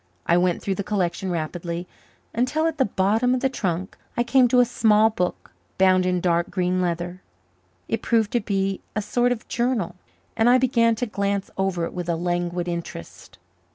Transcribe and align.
I 0.25 0.35
went 0.35 0.63
through 0.63 0.73
the 0.73 0.83
collection 0.83 1.29
rapidly, 1.29 1.87
until 2.33 2.65
at 2.65 2.79
the 2.79 2.85
bottom 2.85 3.35
of 3.35 3.41
the 3.41 3.49
trunk, 3.49 3.95
I 4.17 4.23
came 4.23 4.47
to 4.47 4.59
a 4.59 4.65
small 4.65 5.11
book 5.11 5.51
bound 5.77 6.07
in 6.07 6.19
dark 6.21 6.49
green 6.49 6.81
leather. 6.81 7.21
It 7.87 8.01
proved 8.01 8.31
to 8.31 8.39
be 8.39 8.81
a 8.95 9.01
sort 9.03 9.31
of 9.31 9.47
journal, 9.47 9.93
and 10.35 10.49
I 10.49 10.57
began 10.57 10.95
to 10.95 11.05
glance 11.05 11.51
over 11.55 11.85
it 11.85 11.93
with 11.93 12.09
a 12.09 12.15
languid 12.15 12.67
interest. 12.67 13.37